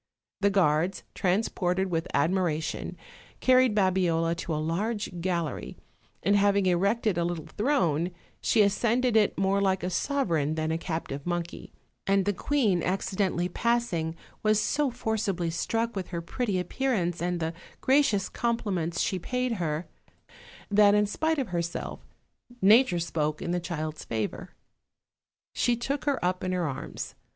The 0.39 0.49
guards, 0.49 1.03
transported 1.13 1.91
with 1.91 2.07
admira 2.11 2.59
tion, 2.63 2.97
carried 3.39 3.75
Babiola 3.75 4.35
to 4.37 4.53
a 4.55 4.55
large 4.55 5.11
gallery, 5.21 5.77
and 6.23 6.35
having 6.35 6.65
erected 6.65 7.19
a 7.19 7.23
little 7.23 7.45
throne, 7.45 8.09
she 8.41 8.63
ascended 8.63 9.15
it 9.15 9.37
more 9.37 9.61
like 9.61 9.83
a 9.83 9.91
sovereign 9.91 10.55
than 10.55 10.71
a 10.71 10.77
captive 10.79 11.23
monkey; 11.27 11.71
and 12.07 12.25
the 12.25 12.33
queen 12.33 12.81
acci 12.81 13.13
dentally 13.13 13.47
paasing, 13.47 14.15
was 14.41 14.59
so 14.59 14.89
forcibly 14.89 15.51
struck 15.51 15.95
with 15.95 16.07
her 16.07 16.19
pretty 16.19 16.57
appearance 16.59 17.21
and 17.21 17.39
the 17.39 17.53
gracious 17.79 18.27
compliments 18.27 19.01
she 19.01 19.19
paid 19.19 19.51
her, 19.61 19.85
that 20.71 20.95
in 20.95 21.05
spite 21.05 21.37
of 21.37 21.49
herself 21.49 21.99
nature 22.59 22.97
si>ok,e 22.97 23.43
in 23.45 23.51
the 23.51 23.59
child's 23.59 24.03
favor. 24.03 24.37
OLD, 24.37 24.49
OLD 24.49 24.49
FAIRY 24.49 25.51
TALES. 25.53 25.65
203 25.67 25.73
She 25.73 25.75
took 25.77 26.05
her 26.05 26.25
up 26.25 26.43
in 26.43 26.53
her 26.53 26.67
arms. 26.67 27.13